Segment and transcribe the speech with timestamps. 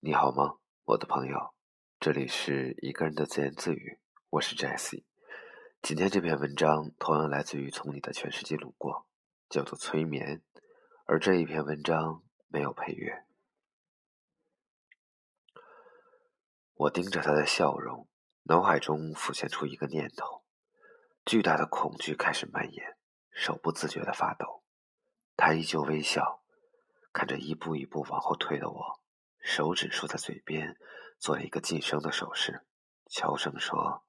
[0.00, 1.54] 你好吗，我的朋友？
[1.98, 3.98] 这里是一个人的自言自语，
[4.28, 5.04] 我是 Jesse。
[5.80, 9.06] 今天这篇文章同样来自于从你的全世界路过，
[9.48, 10.42] 叫做催眠。
[11.06, 13.24] 而这一篇文章没有配乐。
[16.74, 18.06] 我盯着他的笑容，
[18.44, 20.44] 脑海中浮现出一个念头：
[21.24, 22.96] 巨大的恐惧开始蔓延，
[23.30, 24.62] 手不自觉的发抖。
[25.36, 26.42] 他依旧微笑，
[27.14, 29.00] 看着一步一步往后退的我。
[29.46, 30.76] 手指竖在嘴边，
[31.20, 32.66] 做了一个噤声的手势，
[33.08, 34.04] 悄声说：“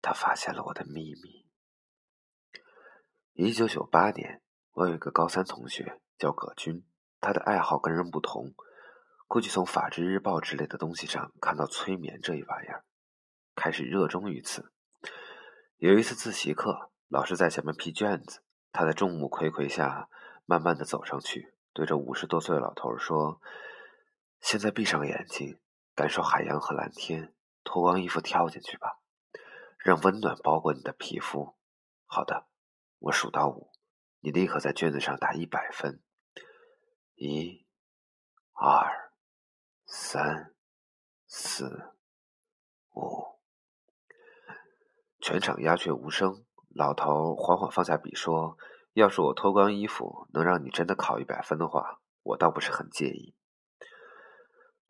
[0.00, 1.48] 他发现了我的秘密。”
[3.34, 4.40] 一九九八年，
[4.74, 6.86] 我有一个高三同学叫葛军，
[7.20, 8.54] 他的爱好跟人不同，
[9.26, 12.84] 估计从《法制日报》之类的东西上看到催眠这一玩意儿，
[13.56, 14.72] 开始热衷于此。
[15.78, 20.08] 有一次自习课，老师在前面批卷子，他在众目睽睽下
[20.46, 23.40] 慢慢的走上去，对着五十多岁的老头说。
[24.40, 25.60] 现在闭上眼睛，
[25.94, 27.34] 感受海洋和蓝天，
[27.64, 29.00] 脱光衣服跳进去吧，
[29.78, 31.56] 让温暖包裹你的皮肤。
[32.06, 32.46] 好的，
[32.98, 33.70] 我数到五，
[34.20, 36.02] 你立刻在卷子上打一百分。
[37.14, 37.66] 一、
[38.52, 39.12] 二、
[39.84, 40.54] 三、
[41.26, 41.94] 四、
[42.94, 43.38] 五。
[45.20, 46.44] 全场鸦雀无声。
[46.70, 48.56] 老头缓缓放下笔说
[48.94, 53.34] ：“要是我脱光衣服能让你真的考一百分的话，我倒不是很介意。”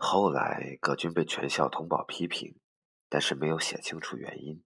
[0.00, 2.60] 后来，葛军被全校通报批评，
[3.08, 4.62] 但是没有写清楚原因。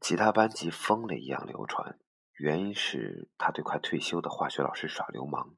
[0.00, 1.98] 其他班级疯了一样流传，
[2.38, 5.54] 原因是他对快退休的化学老师耍流氓。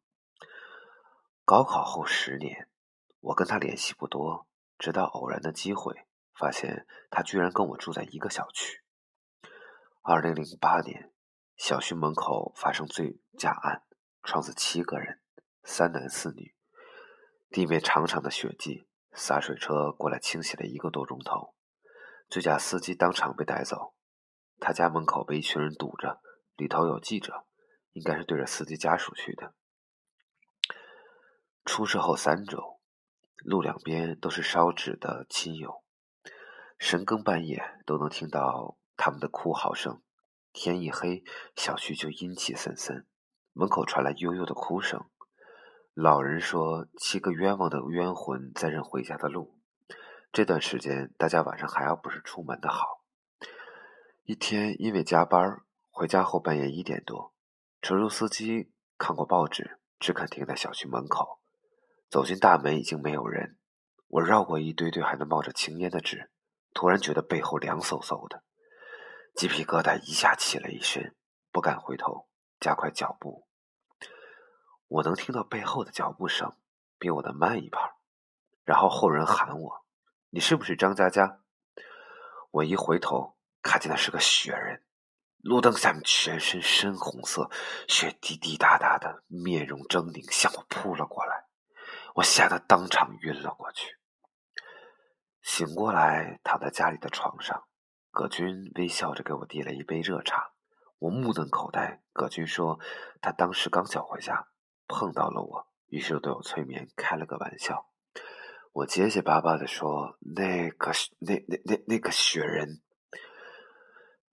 [1.45, 2.69] 高考后十年，
[3.21, 8.83] 我跟他联系不多，直到偶然的机会，发现他居然跟我住在一个小区。
[10.03, 11.13] 二零零八年，
[11.57, 13.85] 小区门口发生醉驾案，
[14.23, 15.21] 撞死七个人，
[15.63, 16.54] 三男四女。
[17.55, 21.55] 地面长长的血迹，洒水车过来清洗了一个多钟头，
[22.29, 23.95] 醉驾司机当场被带走。
[24.59, 26.21] 他家门口被一群人堵着，
[26.57, 27.47] 里头有记者，
[27.93, 29.55] 应该是对着司机家属去的。
[31.65, 32.81] 出事后三周，
[33.45, 35.85] 路两边都是烧纸的亲友，
[36.77, 40.03] 深更半夜都能听到他们的哭嚎声。
[40.53, 41.23] 天一黑，
[41.55, 43.07] 小区就阴气森森，
[43.53, 45.09] 门口传来悠悠的哭声。
[45.95, 49.57] 老人说：“七个冤枉的冤魂在认回家的路。”
[50.33, 53.05] 这段时间，大家晚上还要不是出门的好。
[54.25, 55.63] 一天，因为加班，
[55.93, 57.33] 回家后半夜一点多，
[57.81, 61.39] 出租司机看过报纸，只肯停在小区门口。
[62.11, 63.57] 走进大门，已经没有人。
[64.09, 66.29] 我绕过一堆堆还能冒着青烟的纸，
[66.73, 68.43] 突然觉得背后凉飕飕的，
[69.37, 71.15] 鸡皮疙瘩一下起了一身，
[71.53, 72.27] 不敢回头，
[72.59, 73.47] 加快脚步。
[74.89, 76.57] 我能听到背后的脚步声，
[76.99, 77.81] 比我的慢一拍。
[78.65, 79.85] 然后后人喊我
[80.31, 81.41] ：“你是不是张佳佳？”
[82.53, 84.85] 我一回头，看见的是个雪人，
[85.39, 87.51] 路灯下面全身深红色，
[87.89, 91.47] 血滴滴答答的，面容狰狞，向我扑了过来。
[92.15, 93.97] 我吓得当场晕了过去。
[95.43, 97.65] 醒过来，躺在家里的床上，
[98.11, 100.53] 葛军微笑着给我递了一杯热茶。
[101.01, 102.03] 我目瞪口呆。
[102.13, 102.79] 葛军说
[103.21, 104.47] ：“他当时刚想回家。”
[104.87, 107.87] 碰到了我，于是对我催眠开了个玩笑。
[108.73, 110.91] 我结结巴巴的说：“那个，
[111.21, 112.83] 那那那那个雪人。”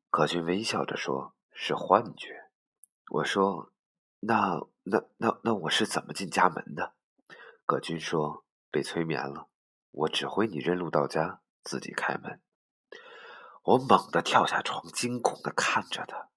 [0.09, 2.49] 葛军微笑着说：“是幻觉。”
[3.11, 3.71] 我说
[4.21, 6.93] ：“那那那那我是怎么进家门的？”
[7.65, 9.47] 葛军说：“被催眠了。
[9.91, 12.41] 我指挥你认路到家，自己开门。”
[13.63, 16.29] 我猛地跳下床，惊恐的看着他。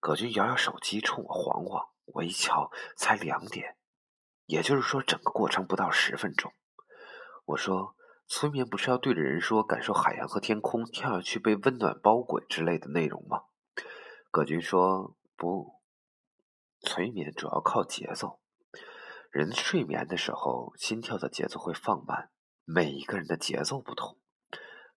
[0.00, 1.88] 葛军摇摇手机，冲我晃晃。
[2.06, 3.76] 我一瞧，才两点，
[4.46, 6.52] 也就是说，整个过程不到十分钟。
[7.46, 7.94] 我说
[8.26, 13.42] ：“催眠不是要对着人说感受海洋和天空，跳下去被温暖包裹之类的内容吗？”
[14.30, 15.80] 葛军说：“不，
[16.80, 18.40] 催眠主要靠节奏。
[19.30, 22.30] 人睡眠的时候，心跳的节奏会放慢，
[22.64, 24.18] 每一个人的节奏不同。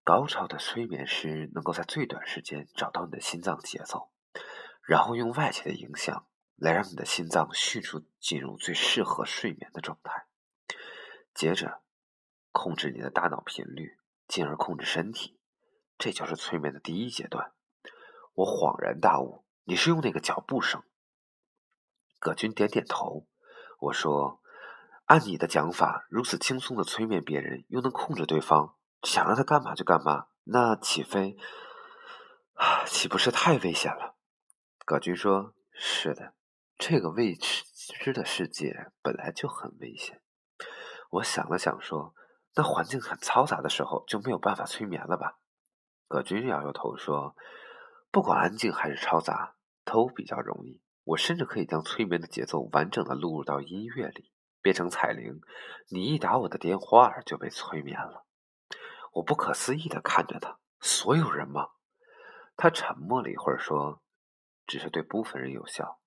[0.04, 4.12] 高超的催眠师能够在最短时间找到你的心脏节奏，
[4.88, 6.25] 然后用外界的影响。”
[6.60, 10.28] 来让你的心脏迅速进入最适合睡眠的状态，
[11.34, 11.82] 接着
[12.52, 13.98] 控制你的大脑频率，
[14.28, 15.40] 进而控制身体，
[15.98, 17.54] 这就是催眠的第一阶段。
[18.34, 20.84] 我恍然大悟，你是用那个脚步声。
[22.20, 23.28] 葛军点点头，
[23.80, 24.42] 我说
[25.08, 31.38] ：“按你的讲法，如此轻松的催眠别人，又能控制对方，想让他干嘛就干嘛，那岂非，
[32.86, 34.18] 岂不是太危险了？”
[34.86, 36.34] 葛军说：“是的。”
[36.80, 40.22] 这个未知的世界本来就很危险。
[41.10, 42.16] 我想了想，说
[42.56, 45.40] ：“那环境很嘈杂的时候就没有办法催眠了吧？
[46.08, 47.36] 葛军摇摇头说
[48.12, 50.81] ：“不管安静还是嘈杂，都比较容易。
[51.04, 55.42] 我甚至可以将催眠的节奏完整的录入到音乐里，变成彩铃。
[55.90, 58.25] 你一打我的电话就被催眠了。”
[59.16, 60.60] 我不可思议的看着他。
[60.80, 61.68] 所有人吗？
[62.56, 64.02] 他沉默了一会儿说
[64.66, 66.00] ：“只是对部分人有效，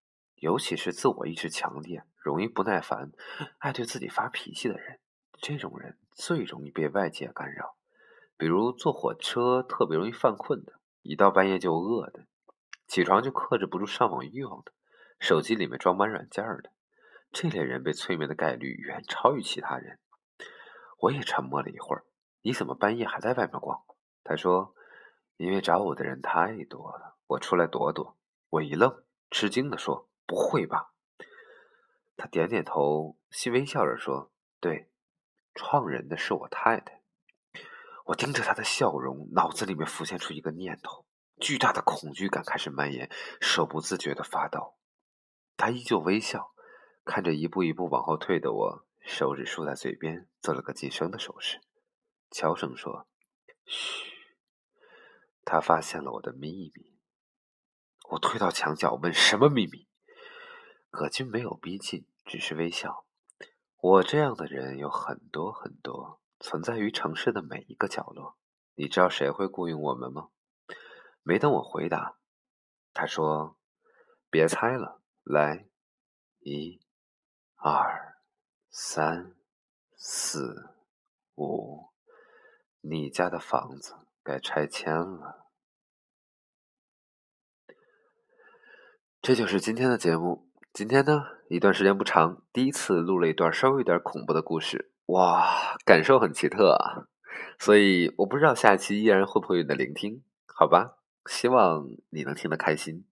[0.43, 3.13] 尤其是自我意识强烈、容易不耐烦、
[3.59, 4.99] 爱对自己发脾气的人。
[5.41, 7.77] 这种人最容易被外界干扰。”
[8.37, 12.27] 比如坐火车特别容易犯困的，一到半夜就饿的，
[12.89, 14.73] 起床就克制不住上网欲望的，
[15.21, 16.73] 手机里面装满软件的，
[17.31, 20.01] 这类人被催眠的概率远超于其他人。
[21.03, 22.05] 我也沉默了一会儿。
[22.41, 23.85] 你怎么半夜还在外面逛？
[24.25, 24.75] 他说
[25.39, 28.17] ：“因为找我的人太多了，我出来躲躲。”
[28.51, 30.95] 我一愣，吃惊地说：“不会吧？”
[32.17, 34.91] 他点点头，细微笑着说：“对，
[35.55, 37.03] 创人的是我太太。”
[38.07, 41.07] 我盯着他的笑容，脑子里面浮现出一个念头，
[41.39, 43.11] 巨大的恐惧感开始蔓延，
[43.43, 44.79] 手不自觉的发抖。
[45.59, 46.55] 他依旧微笑，
[47.05, 51.61] 看着一步一步往后退的我，手指竖在嘴边，做了个噤声的手势，
[52.31, 53.07] 悄声说
[53.67, 54.11] ：“嘘。”
[55.45, 56.99] 他发现了我的秘密。
[58.11, 59.87] 我退到墙角，问：“什么秘密？”
[60.93, 63.07] 葛军没有逼近，只是微笑。
[63.79, 66.21] 我这样的人有很多很多。
[66.45, 68.37] 存在于城市的每一个角落。
[68.75, 70.31] 你知道谁会雇佣我们吗？
[71.23, 72.19] 没等我回答，
[72.93, 73.57] 他说
[74.29, 75.69] ：“别猜了，来，
[76.41, 76.81] 一、
[77.55, 78.19] 二、
[78.71, 79.37] 三、
[79.95, 80.75] 四、
[81.37, 81.93] 五，
[82.81, 85.49] 你家的房子该拆迁了。”
[89.23, 90.52] 这就是今天的节目。
[90.75, 94.91] 今天呢，一段时间不长，第一次录了一段稍微有点恐怖的故事。
[95.05, 97.05] 哇，感受很奇特啊，
[97.59, 100.97] 所以我不知道下期依然会不会有你的聆听，好吧？
[101.27, 103.05] 希望你能听得开心。